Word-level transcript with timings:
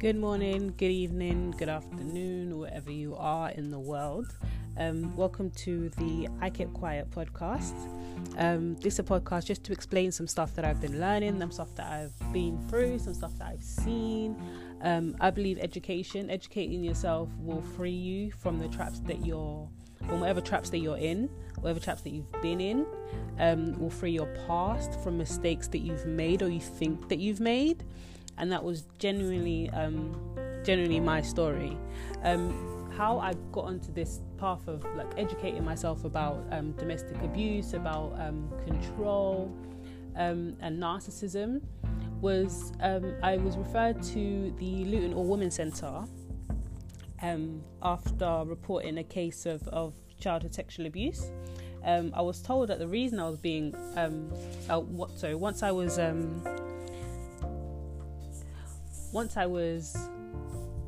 Good 0.00 0.14
morning, 0.14 0.74
good 0.76 0.92
evening, 0.92 1.56
good 1.58 1.68
afternoon, 1.68 2.56
wherever 2.56 2.88
you 2.88 3.16
are 3.16 3.50
in 3.50 3.72
the 3.72 3.80
world. 3.80 4.32
Um, 4.76 5.16
welcome 5.16 5.50
to 5.50 5.88
the 5.88 6.28
I 6.40 6.50
Kept 6.50 6.72
Quiet 6.72 7.10
podcast. 7.10 7.74
Um, 8.38 8.76
this 8.76 8.92
is 8.92 8.98
a 9.00 9.02
podcast 9.02 9.46
just 9.46 9.64
to 9.64 9.72
explain 9.72 10.12
some 10.12 10.28
stuff 10.28 10.54
that 10.54 10.64
I've 10.64 10.80
been 10.80 11.00
learning, 11.00 11.40
some 11.40 11.50
stuff 11.50 11.74
that 11.74 11.90
I've 11.90 12.32
been 12.32 12.64
through, 12.68 13.00
some 13.00 13.12
stuff 13.12 13.36
that 13.38 13.48
I've 13.48 13.64
seen. 13.64 14.40
Um, 14.82 15.16
I 15.18 15.30
believe 15.32 15.58
education, 15.58 16.30
educating 16.30 16.84
yourself 16.84 17.28
will 17.40 17.62
free 17.62 17.90
you 17.90 18.30
from 18.30 18.60
the 18.60 18.68
traps 18.68 19.00
that 19.00 19.26
you're, 19.26 19.68
from 20.06 20.20
whatever 20.20 20.40
traps 20.40 20.70
that 20.70 20.78
you're 20.78 20.96
in, 20.96 21.28
whatever 21.58 21.80
traps 21.80 22.02
that 22.02 22.10
you've 22.10 22.30
been 22.40 22.60
in, 22.60 22.86
um, 23.40 23.76
will 23.80 23.90
free 23.90 24.12
your 24.12 24.32
past 24.46 25.00
from 25.00 25.18
mistakes 25.18 25.66
that 25.66 25.78
you've 25.78 26.06
made 26.06 26.40
or 26.40 26.48
you 26.48 26.60
think 26.60 27.08
that 27.08 27.18
you've 27.18 27.40
made 27.40 27.82
and 28.38 28.50
that 28.52 28.62
was 28.62 28.84
genuinely 28.98 29.68
um, 29.70 30.16
genuinely 30.64 31.00
my 31.00 31.20
story. 31.20 31.76
Um, 32.22 32.90
how 32.96 33.18
I 33.18 33.34
got 33.52 33.64
onto 33.64 33.92
this 33.92 34.20
path 34.38 34.66
of 34.66 34.84
like 34.96 35.06
educating 35.16 35.64
myself 35.64 36.04
about 36.04 36.44
um, 36.50 36.72
domestic 36.72 37.16
abuse, 37.22 37.74
about 37.74 38.14
um, 38.18 38.50
control, 38.66 39.54
um, 40.16 40.56
and 40.60 40.82
narcissism 40.82 41.62
was 42.20 42.72
um, 42.80 43.14
I 43.22 43.36
was 43.36 43.56
referred 43.56 44.02
to 44.14 44.52
the 44.58 44.84
Luton 44.84 45.14
All 45.14 45.26
Women 45.26 45.50
Centre 45.50 46.04
after 47.82 48.42
reporting 48.46 48.98
a 48.98 49.04
case 49.04 49.46
of, 49.46 49.66
of 49.68 49.94
childhood 50.20 50.54
sexual 50.54 50.86
abuse. 50.86 51.30
I 51.84 52.20
was 52.20 52.42
told 52.42 52.68
that 52.68 52.78
the 52.78 52.88
reason 52.88 53.18
I 53.18 53.28
was 53.28 53.38
being, 53.38 53.74
um, 53.96 54.30
uh, 54.68 54.80
what, 54.80 55.18
sorry, 55.18 55.34
once 55.34 55.62
I 55.62 55.70
was 55.70 55.98
once 59.12 59.36
I 59.36 59.46
was 59.46 59.96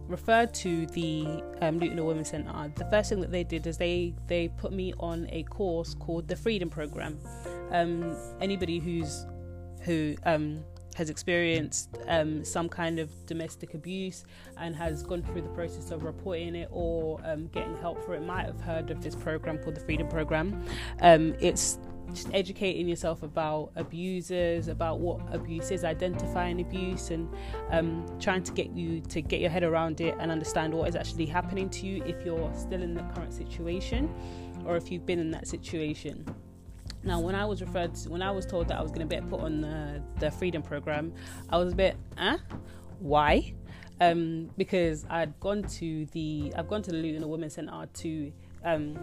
referred 0.06 0.52
to 0.54 0.86
the 0.86 1.42
um, 1.62 1.78
Luton 1.78 2.04
Women's 2.04 2.30
Centre, 2.30 2.72
the 2.76 2.84
first 2.86 3.10
thing 3.10 3.20
that 3.20 3.30
they 3.30 3.44
did 3.44 3.66
is 3.66 3.78
they 3.78 4.14
they 4.26 4.48
put 4.48 4.72
me 4.72 4.92
on 4.98 5.28
a 5.30 5.42
course 5.44 5.94
called 5.94 6.28
the 6.28 6.36
Freedom 6.36 6.68
Program. 6.68 7.18
Um, 7.70 8.16
anybody 8.40 8.78
who's 8.78 9.26
who 9.82 10.16
um, 10.24 10.62
has 10.96 11.08
experienced 11.08 11.96
um, 12.08 12.44
some 12.44 12.68
kind 12.68 12.98
of 12.98 13.10
domestic 13.26 13.74
abuse 13.74 14.24
and 14.58 14.74
has 14.76 15.02
gone 15.02 15.22
through 15.22 15.42
the 15.42 15.48
process 15.48 15.90
of 15.90 16.02
reporting 16.02 16.54
it 16.54 16.68
or 16.70 17.20
um, 17.24 17.46
getting 17.48 17.76
help 17.78 18.04
for 18.04 18.14
it 18.14 18.22
might 18.22 18.44
have 18.44 18.60
heard 18.60 18.90
of 18.90 19.02
this 19.02 19.14
program 19.14 19.56
called 19.58 19.76
the 19.76 19.80
Freedom 19.80 20.08
Program. 20.08 20.62
Um, 21.00 21.34
it's 21.40 21.78
just 22.12 22.28
educating 22.32 22.88
yourself 22.88 23.22
about 23.22 23.70
abusers, 23.76 24.68
about 24.68 25.00
what 25.00 25.20
abuse 25.32 25.70
is, 25.70 25.84
identifying 25.84 26.60
abuse, 26.60 27.10
and 27.10 27.28
um, 27.70 28.06
trying 28.20 28.42
to 28.42 28.52
get 28.52 28.70
you 28.70 29.00
to 29.02 29.20
get 29.22 29.40
your 29.40 29.50
head 29.50 29.62
around 29.62 30.00
it 30.00 30.14
and 30.18 30.30
understand 30.30 30.72
what 30.72 30.88
is 30.88 30.96
actually 30.96 31.26
happening 31.26 31.68
to 31.70 31.86
you 31.86 32.02
if 32.04 32.24
you're 32.24 32.52
still 32.54 32.82
in 32.82 32.94
the 32.94 33.02
current 33.14 33.32
situation 33.32 34.12
or 34.64 34.76
if 34.76 34.90
you've 34.90 35.06
been 35.06 35.18
in 35.18 35.30
that 35.30 35.46
situation. 35.46 36.24
Now, 37.02 37.20
when 37.20 37.34
I 37.34 37.46
was 37.46 37.62
referred, 37.62 37.94
to, 37.94 38.10
when 38.10 38.22
I 38.22 38.30
was 38.30 38.44
told 38.44 38.68
that 38.68 38.78
I 38.78 38.82
was 38.82 38.90
going 38.90 39.08
to 39.08 39.20
be 39.20 39.20
put 39.28 39.40
on 39.40 39.62
the, 39.62 40.02
the 40.18 40.30
freedom 40.30 40.62
program, 40.62 41.14
I 41.48 41.56
was 41.56 41.72
a 41.72 41.76
bit, 41.76 41.96
eh, 42.18 42.36
why? 42.98 43.54
Um, 44.00 44.50
because 44.58 45.06
I'd 45.08 45.38
gone 45.40 45.62
to 45.62 46.06
the, 46.06 46.52
I've 46.56 46.68
gone 46.68 46.82
to 46.82 46.90
the 46.90 46.98
Luton 46.98 47.26
Women's 47.28 47.54
Centre 47.54 47.86
to 47.86 48.32
um, 48.64 48.98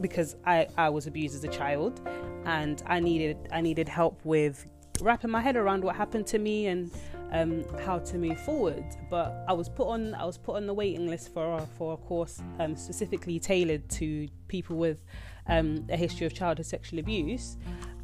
because 0.00 0.36
I, 0.44 0.66
I 0.76 0.88
was 0.88 1.06
abused 1.06 1.34
as 1.34 1.44
a 1.44 1.48
child 1.48 2.00
and 2.44 2.82
I 2.86 3.00
needed 3.00 3.36
I 3.52 3.60
needed 3.60 3.88
help 3.88 4.24
with 4.24 4.66
wrapping 5.00 5.30
my 5.30 5.40
head 5.40 5.56
around 5.56 5.84
what 5.84 5.96
happened 5.96 6.26
to 6.28 6.38
me 6.38 6.66
and 6.66 6.90
um, 7.32 7.64
how 7.80 7.98
to 7.98 8.16
move 8.16 8.40
forward. 8.40 8.84
But 9.10 9.44
I 9.48 9.52
was 9.52 9.68
put 9.68 9.88
on 9.88 10.14
I 10.14 10.24
was 10.24 10.38
put 10.38 10.56
on 10.56 10.66
the 10.66 10.74
waiting 10.74 11.06
list 11.06 11.32
for 11.32 11.66
for 11.76 11.94
a 11.94 11.96
course 11.96 12.40
um, 12.58 12.76
specifically 12.76 13.38
tailored 13.38 13.88
to 13.90 14.28
people 14.48 14.76
with 14.76 15.04
um, 15.46 15.86
a 15.90 15.96
history 15.96 16.26
of 16.26 16.34
childhood 16.34 16.66
sexual 16.66 16.98
abuse. 16.98 17.56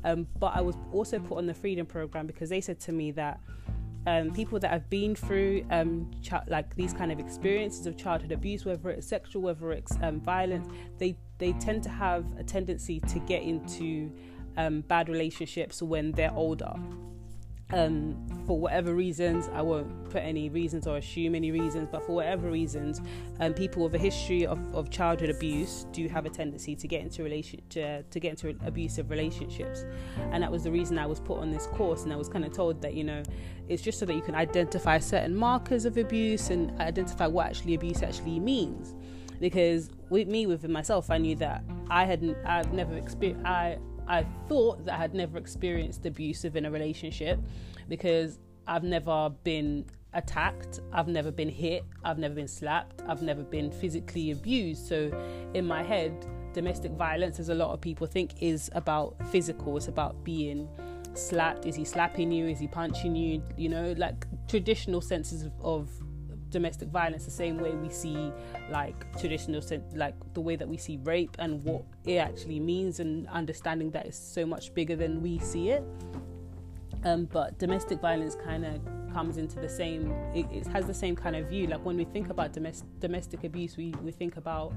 Um, 0.04 0.26
but 0.38 0.52
I 0.54 0.60
was 0.60 0.76
also 0.92 1.18
put 1.18 1.38
on 1.38 1.46
the 1.46 1.54
freedom 1.54 1.86
program 1.86 2.26
because 2.26 2.50
they 2.50 2.60
said 2.60 2.78
to 2.80 2.92
me 2.92 3.10
that 3.12 3.40
um, 4.06 4.32
people 4.32 4.58
that 4.60 4.70
have 4.70 4.88
been 4.90 5.14
through 5.14 5.64
um, 5.70 6.10
ch- 6.22 6.32
like 6.48 6.74
these 6.76 6.92
kind 6.92 7.10
of 7.10 7.18
experiences 7.18 7.86
of 7.86 7.96
childhood 7.96 8.32
abuse, 8.32 8.64
whether 8.64 8.90
it's 8.90 9.06
sexual, 9.06 9.42
whether 9.42 9.72
it's 9.72 9.96
um, 10.02 10.20
violence, 10.20 10.68
they 10.98 11.16
they 11.38 11.52
tend 11.54 11.82
to 11.82 11.88
have 11.88 12.24
a 12.38 12.44
tendency 12.44 13.00
to 13.00 13.18
get 13.20 13.42
into 13.42 14.12
um, 14.56 14.82
bad 14.82 15.08
relationships 15.08 15.82
when 15.82 16.12
they're 16.12 16.32
older 16.34 16.72
um, 17.72 18.26
for 18.46 18.58
whatever 18.58 18.94
reasons, 18.94 19.48
I 19.52 19.62
won't 19.62 20.10
put 20.10 20.22
any 20.22 20.48
reasons 20.50 20.86
or 20.86 20.98
assume 20.98 21.34
any 21.34 21.50
reasons, 21.50 21.88
but 21.90 22.04
for 22.04 22.12
whatever 22.14 22.50
reasons, 22.50 23.00
um, 23.40 23.54
people 23.54 23.82
with 23.82 23.94
a 23.94 23.98
history 23.98 24.46
of, 24.46 24.58
of 24.74 24.90
childhood 24.90 25.30
abuse 25.30 25.86
do 25.90 26.06
have 26.08 26.26
a 26.26 26.30
tendency 26.30 26.76
to 26.76 26.86
get 26.86 27.00
into 27.00 27.22
relation 27.22 27.62
to, 27.70 28.02
to 28.02 28.20
get 28.20 28.30
into 28.30 28.54
abusive 28.66 29.10
relationships, 29.10 29.84
and 30.30 30.42
that 30.42 30.52
was 30.52 30.64
the 30.64 30.70
reason 30.70 30.98
I 30.98 31.06
was 31.06 31.20
put 31.20 31.38
on 31.38 31.50
this 31.50 31.66
course, 31.68 32.04
and 32.04 32.12
I 32.12 32.16
was 32.16 32.28
kind 32.28 32.44
of 32.44 32.52
told 32.52 32.82
that 32.82 32.94
you 32.94 33.04
know 33.04 33.22
it's 33.68 33.82
just 33.82 33.98
so 33.98 34.04
that 34.06 34.14
you 34.14 34.22
can 34.22 34.34
identify 34.34 34.98
certain 34.98 35.34
markers 35.34 35.86
of 35.86 35.96
abuse 35.96 36.50
and 36.50 36.78
identify 36.80 37.26
what 37.26 37.46
actually 37.46 37.74
abuse 37.74 38.02
actually 38.02 38.38
means, 38.40 38.94
because 39.40 39.88
with 40.10 40.28
me 40.28 40.46
within 40.46 40.70
myself, 40.70 41.10
I 41.10 41.16
knew 41.16 41.34
that 41.36 41.64
I 41.88 42.04
hadn't 42.04 42.36
I've 42.44 42.72
never 42.74 42.94
experienced 42.94 43.46
I 43.46 43.78
I 44.06 44.24
thought 44.48 44.84
that 44.84 44.94
I 44.94 44.98
had 44.98 45.14
never 45.14 45.38
experienced 45.38 46.04
abusive 46.06 46.56
in 46.56 46.66
a 46.66 46.70
relationship 46.70 47.38
because 47.88 48.38
I've 48.66 48.84
never 48.84 49.30
been 49.44 49.86
attacked, 50.12 50.80
I've 50.92 51.08
never 51.08 51.30
been 51.30 51.48
hit, 51.48 51.84
I've 52.04 52.18
never 52.18 52.34
been 52.34 52.48
slapped, 52.48 53.02
I've 53.06 53.22
never 53.22 53.42
been 53.42 53.70
physically 53.70 54.30
abused. 54.30 54.86
So 54.86 55.10
in 55.54 55.66
my 55.66 55.82
head, 55.82 56.26
domestic 56.52 56.92
violence, 56.92 57.40
as 57.40 57.48
a 57.48 57.54
lot 57.54 57.72
of 57.72 57.80
people 57.80 58.06
think, 58.06 58.42
is 58.42 58.70
about 58.74 59.16
physical, 59.30 59.76
it's 59.76 59.88
about 59.88 60.22
being 60.24 60.68
slapped. 61.14 61.66
Is 61.66 61.76
he 61.76 61.84
slapping 61.84 62.32
you? 62.32 62.46
Is 62.46 62.58
he 62.58 62.66
punching 62.66 63.14
you? 63.14 63.42
You 63.56 63.68
know, 63.68 63.94
like 63.96 64.26
traditional 64.48 65.00
senses 65.00 65.44
of, 65.44 65.52
of 65.62 65.88
domestic 66.54 66.88
violence 66.88 67.24
the 67.24 67.32
same 67.32 67.58
way 67.58 67.72
we 67.72 67.90
see 67.90 68.32
like 68.70 68.96
traditional 69.18 69.60
like 69.96 70.14
the 70.34 70.40
way 70.40 70.54
that 70.54 70.68
we 70.68 70.76
see 70.76 70.98
rape 70.98 71.34
and 71.40 71.64
what 71.64 71.82
it 72.06 72.18
actually 72.18 72.60
means 72.60 73.00
and 73.00 73.26
understanding 73.26 73.90
that 73.90 74.06
it's 74.06 74.16
so 74.16 74.46
much 74.46 74.72
bigger 74.72 74.94
than 74.94 75.20
we 75.20 75.40
see 75.40 75.70
it. 75.70 75.82
Um, 77.02 77.24
but 77.24 77.58
domestic 77.58 78.00
violence 78.00 78.36
kind 78.36 78.64
of 78.64 78.80
comes 79.14 79.36
into 79.38 79.58
the 79.60 79.68
same 79.68 80.12
it, 80.34 80.46
it, 80.52 80.66
has 80.66 80.86
the 80.86 80.94
same 80.94 81.14
kind 81.14 81.36
of 81.36 81.46
view 81.48 81.66
like 81.66 81.84
when 81.84 81.96
we 81.96 82.04
think 82.04 82.28
about 82.28 82.52
domestic 82.52 82.88
domestic 83.00 83.44
abuse 83.44 83.76
we, 83.76 83.94
we 84.02 84.10
think 84.10 84.36
about 84.36 84.72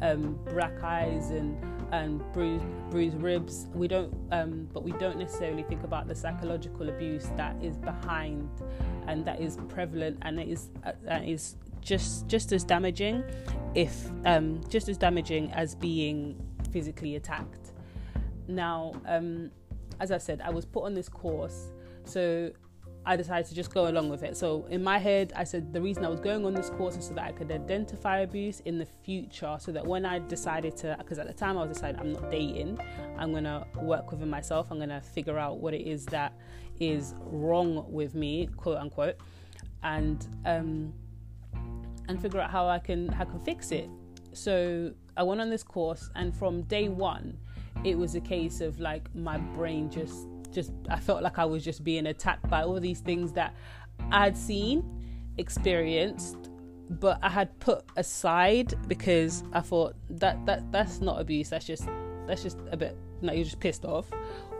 um, 0.00 0.38
black 0.52 0.82
eyes 0.82 1.30
and 1.30 1.56
and 1.92 2.20
bruised 2.32 2.64
bruised 2.90 3.20
ribs. 3.20 3.66
We 3.74 3.88
don't, 3.88 4.14
um, 4.30 4.68
but 4.72 4.82
we 4.82 4.92
don't 4.92 5.18
necessarily 5.18 5.62
think 5.62 5.84
about 5.84 6.06
the 6.06 6.14
psychological 6.14 6.88
abuse 6.88 7.28
that 7.36 7.56
is 7.62 7.76
behind 7.76 8.50
and 9.06 9.24
that 9.24 9.40
is 9.40 9.58
prevalent 9.68 10.18
and 10.22 10.38
that 10.38 10.48
is 10.48 10.70
uh, 10.84 10.92
that 11.04 11.26
is 11.26 11.56
just 11.80 12.26
just 12.28 12.52
as 12.52 12.64
damaging, 12.64 13.24
if 13.74 14.10
um, 14.24 14.60
just 14.68 14.88
as 14.88 14.98
damaging 14.98 15.50
as 15.52 15.74
being 15.74 16.36
physically 16.70 17.16
attacked. 17.16 17.72
Now, 18.46 18.92
um, 19.06 19.50
as 20.00 20.12
I 20.12 20.18
said, 20.18 20.40
I 20.42 20.50
was 20.50 20.64
put 20.64 20.84
on 20.84 20.94
this 20.94 21.08
course, 21.08 21.70
so 22.04 22.50
I 23.08 23.16
decided 23.16 23.46
to 23.46 23.54
just 23.54 23.72
go 23.72 23.88
along 23.88 24.10
with 24.10 24.22
it. 24.22 24.36
So 24.36 24.66
in 24.68 24.84
my 24.84 24.98
head, 24.98 25.32
I 25.34 25.44
said 25.44 25.72
the 25.72 25.80
reason 25.80 26.04
I 26.04 26.10
was 26.10 26.20
going 26.20 26.44
on 26.44 26.52
this 26.52 26.68
course 26.68 26.94
is 26.94 27.06
so 27.06 27.14
that 27.14 27.24
I 27.24 27.32
could 27.32 27.50
identify 27.50 28.18
abuse 28.18 28.60
in 28.60 28.76
the 28.78 28.84
future, 28.84 29.56
so 29.58 29.72
that 29.72 29.86
when 29.86 30.04
I 30.04 30.18
decided 30.18 30.76
to, 30.78 30.94
because 30.98 31.18
at 31.18 31.26
the 31.26 31.32
time 31.32 31.56
I 31.56 31.62
was 31.62 31.72
deciding 31.72 31.98
I'm 32.02 32.12
not 32.12 32.30
dating, 32.30 32.78
I'm 33.16 33.32
gonna 33.32 33.66
work 33.76 34.10
within 34.10 34.28
myself. 34.28 34.66
I'm 34.70 34.78
gonna 34.78 35.00
figure 35.00 35.38
out 35.38 35.58
what 35.58 35.72
it 35.72 35.86
is 35.86 36.04
that 36.06 36.34
is 36.80 37.14
wrong 37.20 37.90
with 37.90 38.14
me, 38.14 38.50
quote 38.58 38.76
unquote, 38.76 39.16
and 39.82 40.26
um, 40.44 40.92
and 42.08 42.20
figure 42.20 42.40
out 42.42 42.50
how 42.50 42.68
I 42.68 42.78
can 42.78 43.08
how 43.08 43.22
I 43.22 43.24
can 43.24 43.40
fix 43.40 43.72
it. 43.72 43.88
So 44.34 44.92
I 45.16 45.22
went 45.22 45.40
on 45.40 45.48
this 45.48 45.62
course, 45.62 46.10
and 46.14 46.36
from 46.36 46.60
day 46.64 46.90
one, 46.90 47.38
it 47.84 47.96
was 47.96 48.16
a 48.16 48.20
case 48.20 48.60
of 48.60 48.80
like 48.80 49.14
my 49.14 49.38
brain 49.38 49.88
just 49.88 50.26
just 50.52 50.72
I 50.88 50.98
felt 50.98 51.22
like 51.22 51.38
I 51.38 51.44
was 51.44 51.64
just 51.64 51.84
being 51.84 52.06
attacked 52.06 52.48
by 52.48 52.62
all 52.62 52.80
these 52.80 53.00
things 53.00 53.32
that 53.32 53.54
I 54.10 54.24
had 54.24 54.36
seen, 54.36 54.82
experienced, 55.38 56.50
but 56.90 57.18
I 57.22 57.28
had 57.28 57.58
put 57.60 57.84
aside 57.96 58.74
because 58.88 59.44
I 59.52 59.60
thought 59.60 59.94
that 60.10 60.44
that 60.46 60.70
that's 60.72 61.00
not 61.00 61.20
abuse. 61.20 61.50
That's 61.50 61.66
just 61.66 61.88
that's 62.26 62.42
just 62.42 62.58
a 62.70 62.76
bit 62.76 62.96
no, 63.20 63.32
you're 63.32 63.44
just 63.44 63.58
pissed 63.58 63.84
off, 63.84 64.06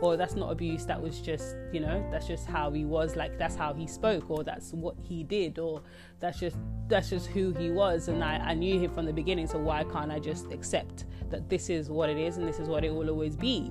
or 0.00 0.16
that's 0.16 0.34
not 0.34 0.50
abuse. 0.50 0.84
That 0.86 1.00
was 1.00 1.20
just 1.20 1.56
you 1.72 1.80
know 1.80 2.04
that's 2.10 2.26
just 2.26 2.46
how 2.46 2.70
he 2.70 2.84
was. 2.84 3.16
Like 3.16 3.38
that's 3.38 3.54
how 3.54 3.72
he 3.72 3.86
spoke, 3.86 4.30
or 4.30 4.42
that's 4.42 4.72
what 4.72 4.96
he 5.00 5.22
did, 5.22 5.58
or 5.58 5.82
that's 6.20 6.40
just 6.40 6.56
that's 6.88 7.10
just 7.10 7.28
who 7.28 7.52
he 7.52 7.70
was. 7.70 8.08
And 8.08 8.22
I, 8.22 8.36
I 8.38 8.54
knew 8.54 8.80
him 8.80 8.92
from 8.92 9.06
the 9.06 9.12
beginning. 9.12 9.46
So 9.46 9.58
why 9.58 9.84
can't 9.84 10.10
I 10.10 10.18
just 10.18 10.50
accept 10.52 11.04
that 11.30 11.48
this 11.48 11.70
is 11.70 11.88
what 11.88 12.08
it 12.08 12.18
is 12.18 12.36
and 12.36 12.48
this 12.48 12.58
is 12.58 12.68
what 12.68 12.84
it 12.84 12.92
will 12.92 13.10
always 13.10 13.36
be? 13.36 13.70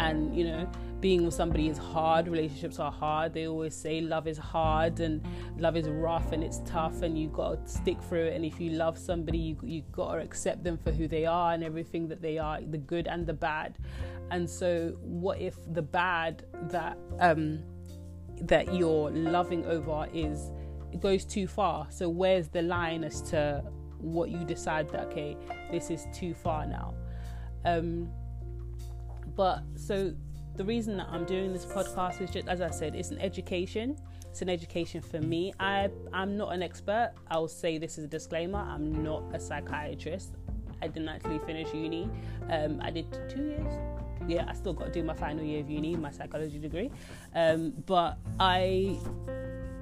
And 0.00 0.36
you 0.36 0.44
know 0.44 0.68
being 1.00 1.24
with 1.24 1.32
somebody 1.32 1.68
is 1.68 1.78
hard 1.78 2.28
relationships 2.28 2.78
are 2.78 2.92
hard 2.92 3.32
they 3.32 3.46
always 3.46 3.74
say 3.74 4.00
love 4.02 4.26
is 4.26 4.36
hard 4.36 5.00
and 5.00 5.24
love 5.56 5.76
is 5.76 5.88
rough 5.88 6.32
and 6.32 6.44
it's 6.44 6.60
tough 6.66 7.00
and 7.02 7.18
you 7.18 7.28
got 7.28 7.64
to 7.64 7.72
stick 7.72 8.02
through 8.02 8.24
it 8.24 8.34
and 8.34 8.44
if 8.44 8.60
you 8.60 8.70
love 8.70 8.98
somebody 8.98 9.38
you 9.38 9.56
you 9.62 9.82
got 9.92 10.14
to 10.14 10.20
accept 10.20 10.62
them 10.62 10.76
for 10.76 10.90
who 10.92 11.08
they 11.08 11.24
are 11.24 11.52
and 11.52 11.64
everything 11.64 12.08
that 12.08 12.20
they 12.20 12.38
are 12.38 12.60
the 12.60 12.78
good 12.78 13.06
and 13.06 13.26
the 13.26 13.32
bad. 13.32 13.78
And 14.30 14.48
so 14.48 14.96
what 15.00 15.40
if 15.40 15.56
the 15.72 15.82
bad 15.82 16.44
that 16.70 16.96
um 17.18 17.60
that 18.42 18.74
you're 18.74 19.10
loving 19.10 19.64
over 19.66 20.06
is 20.14 20.50
it 20.92 21.00
goes 21.00 21.24
too 21.24 21.46
far? 21.46 21.86
So 21.90 22.08
where's 22.08 22.48
the 22.48 22.62
line 22.62 23.04
as 23.04 23.20
to 23.30 23.62
what 23.98 24.30
you 24.30 24.44
decide 24.44 24.88
that 24.90 25.00
okay 25.08 25.36
this 25.70 25.90
is 25.90 26.06
too 26.12 26.34
far 26.34 26.66
now? 26.66 26.94
Um 27.64 28.10
but 29.36 29.62
so 29.76 30.14
the 30.56 30.64
reason 30.64 30.96
that 30.98 31.08
I'm 31.10 31.24
doing 31.24 31.52
this 31.52 31.64
podcast 31.64 32.20
is 32.20 32.30
just 32.30 32.48
as 32.48 32.60
I 32.60 32.70
said, 32.70 32.94
it's 32.94 33.10
an 33.10 33.18
education. 33.18 33.96
It's 34.28 34.42
an 34.42 34.48
education 34.48 35.00
for 35.00 35.20
me. 35.20 35.52
I 35.58 35.90
I'm 36.12 36.36
not 36.36 36.52
an 36.52 36.62
expert. 36.62 37.12
I'll 37.30 37.48
say 37.48 37.78
this 37.78 37.98
as 37.98 38.04
a 38.04 38.08
disclaimer. 38.08 38.58
I'm 38.58 39.02
not 39.02 39.24
a 39.32 39.40
psychiatrist. 39.40 40.34
I 40.82 40.88
didn't 40.88 41.08
actually 41.08 41.40
finish 41.40 41.72
uni. 41.74 42.08
Um, 42.48 42.80
I 42.82 42.90
did 42.90 43.06
two 43.28 43.42
years. 43.42 43.72
Yeah, 44.28 44.44
I 44.48 44.52
still 44.52 44.72
got 44.72 44.86
to 44.86 44.92
do 44.92 45.02
my 45.02 45.14
final 45.14 45.44
year 45.44 45.60
of 45.60 45.70
uni, 45.70 45.96
my 45.96 46.10
psychology 46.10 46.58
degree. 46.58 46.90
Um, 47.34 47.72
but 47.86 48.18
I 48.38 48.98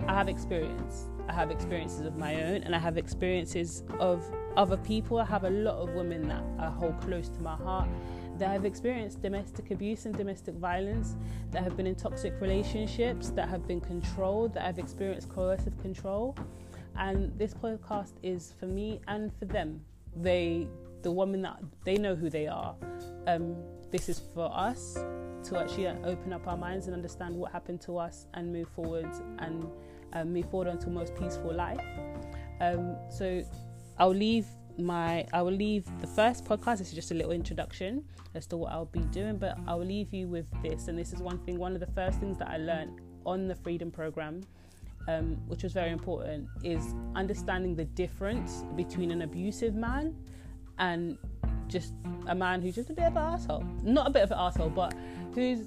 I 0.06 0.14
have 0.14 0.28
experience. 0.28 1.06
I 1.28 1.32
have 1.32 1.50
experiences 1.50 2.00
of 2.00 2.16
my 2.16 2.42
own, 2.42 2.62
and 2.62 2.74
I 2.74 2.78
have 2.78 2.96
experiences 2.96 3.82
of 3.98 4.24
other 4.56 4.78
people. 4.78 5.18
I 5.18 5.24
have 5.24 5.44
a 5.44 5.50
lot 5.50 5.76
of 5.76 5.90
women 5.94 6.28
that 6.28 6.42
I 6.58 6.70
hold 6.70 7.00
close 7.00 7.28
to 7.28 7.42
my 7.42 7.56
heart 7.56 7.88
that 8.38 8.50
have 8.50 8.64
experienced 8.64 9.20
domestic 9.22 9.70
abuse 9.70 10.06
and 10.06 10.16
domestic 10.16 10.54
violence, 10.54 11.16
that 11.50 11.62
have 11.62 11.76
been 11.76 11.86
in 11.86 11.94
toxic 11.94 12.40
relationships, 12.40 13.30
that 13.30 13.48
have 13.48 13.66
been 13.66 13.80
controlled, 13.80 14.54
that 14.54 14.62
have 14.62 14.78
experienced 14.78 15.28
coercive 15.28 15.78
control. 15.80 16.36
And 16.96 17.36
this 17.38 17.54
podcast 17.54 18.12
is 18.22 18.54
for 18.58 18.66
me 18.66 19.00
and 19.08 19.32
for 19.38 19.44
them. 19.44 19.80
They, 20.16 20.68
the 21.02 21.12
women 21.12 21.42
that 21.42 21.58
they 21.84 21.96
know 21.96 22.14
who 22.14 22.30
they 22.30 22.46
are. 22.46 22.74
Um, 23.26 23.56
this 23.90 24.08
is 24.08 24.20
for 24.34 24.50
us 24.52 24.94
to 25.44 25.58
actually 25.58 25.86
open 25.86 26.32
up 26.32 26.46
our 26.46 26.56
minds 26.56 26.86
and 26.86 26.94
understand 26.94 27.34
what 27.34 27.52
happened 27.52 27.80
to 27.82 27.96
us 27.98 28.26
and 28.34 28.52
move 28.52 28.68
forward 28.68 29.08
and 29.38 29.66
um, 30.12 30.32
move 30.32 30.50
forward 30.50 30.68
onto 30.68 30.88
a 30.88 30.90
most 30.90 31.14
peaceful 31.14 31.54
life. 31.54 31.80
Um, 32.60 32.96
so 33.10 33.42
I'll 33.98 34.10
leave 34.10 34.46
my 34.78 35.26
I 35.32 35.42
will 35.42 35.52
leave 35.52 35.84
the 36.00 36.06
first 36.06 36.44
podcast. 36.44 36.78
This 36.78 36.88
is 36.88 36.94
just 36.94 37.10
a 37.10 37.14
little 37.14 37.32
introduction 37.32 38.04
as 38.34 38.46
to 38.48 38.56
what 38.56 38.72
I'll 38.72 38.86
be 38.86 39.00
doing, 39.00 39.36
but 39.36 39.58
I 39.66 39.74
will 39.74 39.86
leave 39.86 40.12
you 40.14 40.28
with 40.28 40.46
this. 40.62 40.88
And 40.88 40.98
this 40.98 41.12
is 41.12 41.20
one 41.20 41.38
thing. 41.38 41.58
One 41.58 41.74
of 41.74 41.80
the 41.80 41.92
first 41.92 42.20
things 42.20 42.38
that 42.38 42.48
I 42.48 42.58
learned 42.58 43.00
on 43.26 43.48
the 43.48 43.54
Freedom 43.54 43.90
Program, 43.90 44.42
um, 45.08 45.36
which 45.46 45.62
was 45.62 45.72
very 45.72 45.90
important, 45.90 46.48
is 46.62 46.94
understanding 47.14 47.74
the 47.74 47.84
difference 47.84 48.64
between 48.76 49.10
an 49.10 49.22
abusive 49.22 49.74
man 49.74 50.14
and 50.78 51.18
just 51.66 51.92
a 52.28 52.34
man 52.34 52.62
who's 52.62 52.74
just 52.74 52.90
a 52.90 52.94
bit 52.94 53.04
of 53.04 53.16
an 53.16 53.22
asshole. 53.22 53.64
Not 53.82 54.06
a 54.06 54.10
bit 54.10 54.22
of 54.22 54.30
an 54.30 54.38
asshole, 54.38 54.70
but 54.70 54.94
who's 55.34 55.66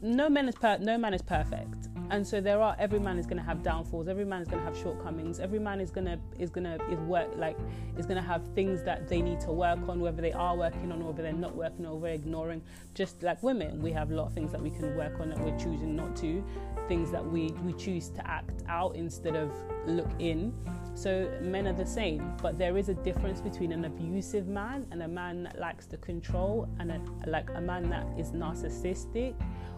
no 0.00 0.28
man 0.28 0.48
is 0.48 0.54
per- 0.54 0.78
no 0.78 0.96
man 0.96 1.12
is 1.12 1.22
perfect 1.22 1.88
and 2.10 2.26
so 2.26 2.40
there 2.40 2.60
are 2.60 2.76
every 2.78 2.98
man 2.98 3.18
is 3.18 3.26
going 3.26 3.36
to 3.36 3.42
have 3.42 3.62
downfalls 3.62 4.08
every 4.08 4.24
man 4.24 4.42
is 4.42 4.48
going 4.48 4.62
to 4.62 4.64
have 4.64 4.76
shortcomings 4.76 5.40
every 5.40 5.58
man 5.58 5.80
is 5.80 5.90
going 5.90 6.04
to 6.04 6.18
is 6.38 6.50
going 6.50 6.64
to 6.64 6.74
is 6.90 7.00
work 7.00 7.28
like 7.36 7.56
is 7.96 8.06
going 8.06 8.16
to 8.16 8.26
have 8.26 8.46
things 8.54 8.82
that 8.82 9.08
they 9.08 9.22
need 9.22 9.40
to 9.40 9.50
work 9.50 9.78
on 9.88 10.00
whether 10.00 10.22
they 10.22 10.32
are 10.32 10.56
working 10.56 10.92
on 10.92 11.02
or 11.02 11.12
whether 11.12 11.22
they're 11.22 11.32
not 11.32 11.54
working 11.54 11.86
on 11.86 11.92
or 11.92 12.00
they're 12.00 12.12
ignoring. 12.12 12.62
Just 12.94 13.22
like 13.22 13.42
women 13.42 13.82
we 13.82 13.92
have 13.92 14.10
a 14.10 14.14
lot 14.14 14.26
of 14.26 14.32
things 14.32 14.52
that 14.52 14.60
we 14.60 14.70
can 14.70 14.96
work 14.96 15.18
on 15.20 15.30
that 15.30 15.38
we're 15.38 15.58
choosing 15.58 15.96
not 15.96 16.14
to 16.16 16.44
things 16.88 17.10
that 17.10 17.24
we 17.24 17.48
we 17.64 17.72
choose 17.72 18.08
to 18.10 18.26
act 18.26 18.62
out 18.68 18.94
instead 18.96 19.36
of 19.36 19.52
look 19.86 20.10
in. 20.18 20.52
So 20.94 21.30
men 21.42 21.66
are 21.66 21.72
the 21.72 21.86
same 21.86 22.36
but 22.40 22.58
there 22.58 22.76
is 22.76 22.88
a 22.88 22.94
difference 22.94 23.40
between 23.40 23.72
an 23.72 23.84
abusive 23.84 24.46
man 24.46 24.86
and 24.90 25.02
a 25.02 25.08
man 25.08 25.42
that 25.44 25.58
likes 25.58 25.86
to 25.86 25.96
control 25.98 26.68
and 26.78 26.90
a, 26.92 27.00
like 27.26 27.50
a 27.54 27.60
man 27.60 27.90
that 27.90 28.06
is 28.18 28.30
narcissistic 28.30 29.34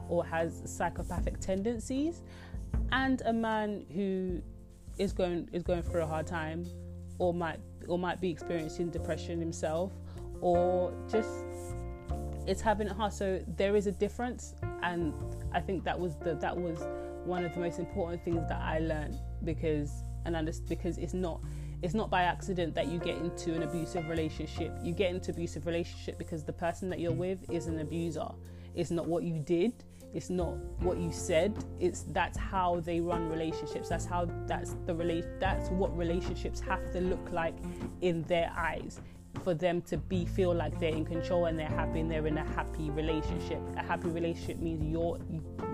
or 0.08 0.24
has 0.24 0.62
psychopathic 0.64 1.40
tendencies, 1.40 2.22
and 2.92 3.22
a 3.26 3.32
man 3.32 3.84
who 3.94 4.40
is 4.98 5.12
going 5.12 5.48
is 5.52 5.62
going 5.62 5.82
through 5.82 6.02
a 6.02 6.06
hard 6.06 6.26
time, 6.26 6.66
or 7.18 7.32
might 7.32 7.60
or 7.88 7.98
might 7.98 8.20
be 8.20 8.30
experiencing 8.30 8.90
depression 8.90 9.38
himself, 9.38 9.92
or 10.40 10.92
just 11.10 11.44
it's 12.46 12.60
having 12.60 12.88
it 12.88 12.96
hard. 12.96 13.12
So 13.12 13.42
there 13.56 13.76
is 13.76 13.86
a 13.86 13.92
difference, 13.92 14.54
and 14.82 15.14
I 15.52 15.60
think 15.60 15.84
that 15.84 15.98
was 15.98 16.16
the 16.16 16.34
that 16.36 16.56
was 16.56 16.78
one 17.24 17.44
of 17.44 17.52
the 17.54 17.60
most 17.60 17.78
important 17.78 18.24
things 18.24 18.48
that 18.48 18.60
I 18.60 18.78
learned 18.78 19.16
because 19.44 19.90
and 20.24 20.34
understand 20.34 20.68
because 20.68 20.98
it's 20.98 21.14
not 21.14 21.40
it's 21.82 21.94
not 21.94 22.10
by 22.10 22.22
accident 22.22 22.74
that 22.74 22.88
you 22.88 22.98
get 22.98 23.18
into 23.18 23.54
an 23.54 23.62
abusive 23.62 24.08
relationship. 24.08 24.72
You 24.82 24.92
get 24.92 25.10
into 25.10 25.30
abusive 25.30 25.66
relationship 25.66 26.18
because 26.18 26.42
the 26.42 26.52
person 26.52 26.88
that 26.88 26.98
you're 26.98 27.12
with 27.12 27.48
is 27.50 27.66
an 27.66 27.78
abuser. 27.78 28.28
It's 28.74 28.90
not 28.90 29.06
what 29.06 29.22
you 29.22 29.38
did 29.38 29.84
it's 30.14 30.30
not 30.30 30.56
what 30.80 30.98
you 30.98 31.12
said. 31.12 31.54
It's 31.78 32.02
that's 32.08 32.38
how 32.38 32.80
they 32.80 33.00
run 33.00 33.28
relationships. 33.28 33.88
That's 33.88 34.06
how 34.06 34.28
that's 34.46 34.74
the 34.86 34.94
relate 34.94 35.24
that's 35.38 35.68
what 35.70 35.96
relationships 35.96 36.60
have 36.60 36.92
to 36.92 37.00
look 37.00 37.30
like 37.30 37.54
in 38.00 38.22
their 38.22 38.52
eyes 38.56 39.00
for 39.44 39.54
them 39.54 39.82
to 39.82 39.96
be 39.96 40.24
feel 40.24 40.54
like 40.54 40.78
they're 40.80 40.94
in 40.94 41.04
control 41.04 41.46
and 41.46 41.58
they're 41.58 41.68
happy 41.68 42.00
and 42.00 42.10
they're 42.10 42.26
in 42.26 42.38
a 42.38 42.44
happy 42.54 42.90
relationship. 42.90 43.60
A 43.76 43.82
happy 43.82 44.08
relationship 44.08 44.58
means 44.58 44.82
you're 44.90 45.18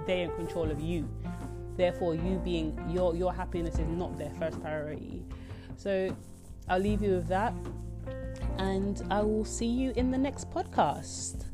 they're 0.07 0.25
in 0.25 0.33
control 0.33 0.71
of 0.71 0.81
you. 0.81 1.09
Therefore 1.77 2.15
you 2.15 2.41
being 2.45 2.79
your 2.91 3.15
your 3.15 3.33
happiness 3.33 3.79
is 3.79 3.89
not 3.89 4.19
their 4.19 4.31
first 4.39 4.61
priority. 4.61 5.23
So 5.77 6.15
i'll 6.69 6.79
leave 6.79 7.03
you 7.03 7.11
with 7.11 7.29
that 7.29 7.53
and 8.59 9.03
i 9.11 9.21
will 9.21 9.45
see 9.45 9.67
you 9.67 9.93
in 9.97 10.11
the 10.11 10.19
next 10.19 10.51
podcast 10.51 11.45